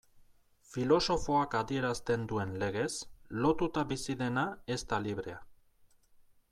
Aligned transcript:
Filosofoak 0.69 1.53
adierazten 1.59 2.25
duen 2.33 2.55
legez, 2.65 2.89
lotuta 3.45 3.85
bizi 3.95 4.17
dena 4.25 4.49
ez 4.79 4.83
da 4.95 5.05
librea. 5.09 5.41